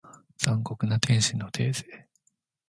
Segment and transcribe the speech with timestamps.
[0.39, 2.07] 残酷な天使のテーゼ